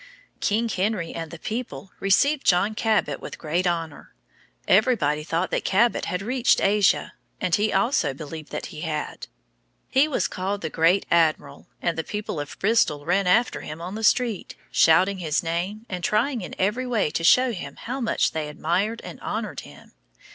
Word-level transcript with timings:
King 0.39 0.67
Henry 0.67 1.13
and 1.13 1.29
the 1.29 1.37
people 1.37 1.91
received 1.99 2.43
John 2.43 2.73
Cabot 2.73 3.21
with 3.21 3.37
great 3.37 3.67
honor. 3.67 4.15
Everybody 4.67 5.23
thought 5.23 5.51
that 5.51 5.63
Cabot 5.63 6.05
had 6.05 6.23
reached 6.23 6.59
Asia, 6.59 7.13
and 7.39 7.53
he 7.53 7.71
also 7.71 8.11
believed 8.11 8.51
that 8.51 8.65
he 8.73 8.81
had. 8.81 9.27
He 9.89 10.07
was 10.07 10.27
called 10.27 10.61
the 10.61 10.71
"Great 10.71 11.05
Admiral," 11.11 11.67
and 11.83 11.99
the 11.99 12.03
people 12.03 12.39
of 12.39 12.57
Bristol 12.57 13.05
ran 13.05 13.27
after 13.27 13.61
him 13.61 13.79
on 13.79 13.93
the 13.93 14.03
street, 14.03 14.55
shouting 14.71 15.19
his 15.19 15.43
name 15.43 15.85
and 15.87 16.03
trying 16.03 16.41
in 16.41 16.55
every 16.57 16.87
way 16.87 17.11
to 17.11 17.23
show 17.23 17.51
him 17.51 17.75
how 17.75 18.01
much 18.01 18.31
they 18.31 18.47
admired 18.49 19.01
and 19.03 19.21
honored 19.21 19.59
him. 19.59 19.91